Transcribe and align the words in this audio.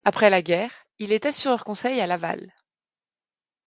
Après 0.03 0.31
la 0.31 0.41
guerre, 0.41 0.71
il 0.97 1.11
est 1.13 1.27
assureur-conseil 1.27 2.01
à 2.01 2.07
Laval. 2.07 2.51